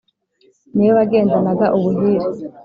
[0.75, 2.25] Ni we wagendanaga ubuhire